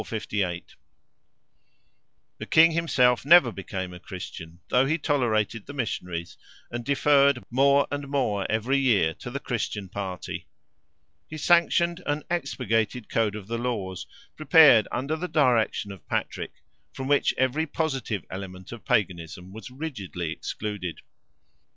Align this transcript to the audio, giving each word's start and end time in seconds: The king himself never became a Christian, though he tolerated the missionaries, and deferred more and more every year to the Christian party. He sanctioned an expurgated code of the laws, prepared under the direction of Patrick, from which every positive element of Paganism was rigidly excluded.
The 0.03 0.63
king 2.49 2.71
himself 2.71 3.23
never 3.23 3.51
became 3.51 3.93
a 3.93 3.99
Christian, 3.99 4.57
though 4.69 4.87
he 4.87 4.97
tolerated 4.97 5.67
the 5.67 5.73
missionaries, 5.75 6.37
and 6.71 6.83
deferred 6.83 7.43
more 7.51 7.85
and 7.91 8.07
more 8.07 8.47
every 8.51 8.79
year 8.79 9.13
to 9.19 9.29
the 9.29 9.39
Christian 9.39 9.89
party. 9.89 10.47
He 11.27 11.37
sanctioned 11.37 12.01
an 12.07 12.23
expurgated 12.31 13.09
code 13.09 13.35
of 13.35 13.45
the 13.45 13.59
laws, 13.59 14.07
prepared 14.35 14.87
under 14.91 15.15
the 15.15 15.27
direction 15.27 15.91
of 15.91 16.07
Patrick, 16.07 16.63
from 16.91 17.07
which 17.07 17.35
every 17.37 17.67
positive 17.67 18.25
element 18.31 18.71
of 18.71 18.83
Paganism 18.83 19.53
was 19.53 19.69
rigidly 19.69 20.31
excluded. 20.31 21.01